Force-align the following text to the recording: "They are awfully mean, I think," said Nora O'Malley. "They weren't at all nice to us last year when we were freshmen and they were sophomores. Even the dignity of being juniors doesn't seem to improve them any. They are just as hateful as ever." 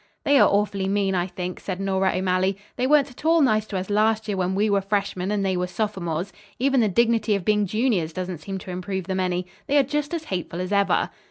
"They 0.23 0.39
are 0.39 0.49
awfully 0.49 0.87
mean, 0.87 1.13
I 1.13 1.27
think," 1.27 1.59
said 1.59 1.79
Nora 1.79 2.13
O'Malley. 2.17 2.57
"They 2.75 2.87
weren't 2.87 3.11
at 3.11 3.23
all 3.23 3.39
nice 3.39 3.67
to 3.67 3.77
us 3.77 3.87
last 3.91 4.27
year 4.27 4.35
when 4.35 4.55
we 4.55 4.67
were 4.67 4.81
freshmen 4.81 5.29
and 5.29 5.45
they 5.45 5.55
were 5.55 5.67
sophomores. 5.67 6.33
Even 6.57 6.79
the 6.79 6.89
dignity 6.89 7.35
of 7.35 7.45
being 7.45 7.67
juniors 7.67 8.11
doesn't 8.11 8.39
seem 8.39 8.57
to 8.57 8.71
improve 8.71 9.03
them 9.05 9.19
any. 9.19 9.45
They 9.67 9.77
are 9.77 9.83
just 9.83 10.11
as 10.15 10.23
hateful 10.23 10.59
as 10.59 10.71
ever." 10.71 11.11